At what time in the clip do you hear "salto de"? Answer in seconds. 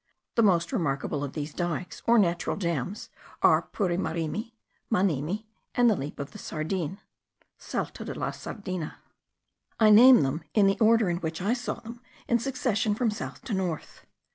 7.59-8.15